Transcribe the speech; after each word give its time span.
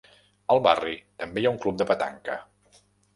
Al 0.53 0.61
barri, 0.67 0.93
també 1.23 1.43
hi 1.43 1.47
ha 1.49 1.51
un 1.57 1.59
club 1.65 1.77
de 1.83 1.87
petanca. 1.91 2.39